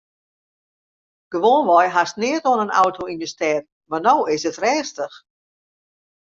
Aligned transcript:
Gewoanwei 1.31 1.85
hast 1.97 2.15
neat 2.21 2.43
oan 2.49 2.63
in 2.65 2.75
auto 2.81 3.01
yn 3.11 3.23
'e 3.23 3.29
stêd 3.33 3.63
mar 3.89 4.01
no 4.05 4.15
is 4.35 4.43
it 4.49 4.61
rêstich. 4.63 5.15